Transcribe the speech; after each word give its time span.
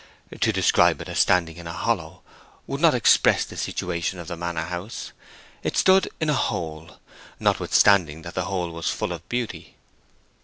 To 0.39 0.51
describe 0.51 0.99
it 0.99 1.09
as 1.09 1.19
standing 1.19 1.57
in 1.57 1.67
a 1.67 1.73
hollow 1.73 2.23
would 2.65 2.81
not 2.81 2.95
express 2.95 3.45
the 3.45 3.55
situation 3.55 4.17
of 4.17 4.27
the 4.27 4.35
manor 4.35 4.63
house; 4.63 5.11
it 5.61 5.77
stood 5.77 6.09
in 6.19 6.27
a 6.27 6.33
hole, 6.33 6.97
notwithstanding 7.39 8.23
that 8.23 8.33
the 8.33 8.45
hole 8.45 8.71
was 8.71 8.89
full 8.89 9.11
of 9.11 9.29
beauty. 9.29 9.75